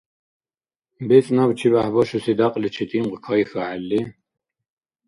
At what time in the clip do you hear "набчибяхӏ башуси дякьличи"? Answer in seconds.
1.35-2.85